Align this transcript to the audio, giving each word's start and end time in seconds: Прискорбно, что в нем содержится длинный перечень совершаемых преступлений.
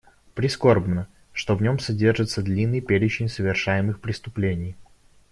Прискорбно, 0.33 1.07
что 1.31 1.55
в 1.55 1.61
нем 1.61 1.77
содержится 1.77 2.41
длинный 2.41 2.81
перечень 2.81 3.29
совершаемых 3.29 4.01
преступлений. 4.01 4.75